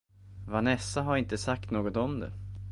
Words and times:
Vanessa 0.47 1.01
har 1.01 1.17
inte 1.17 1.37
sagt 1.37 1.71
något 1.71 1.97
om 1.97 2.19
det. 2.19 2.31